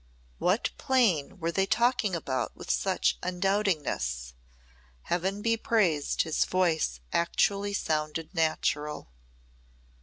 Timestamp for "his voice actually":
6.23-7.73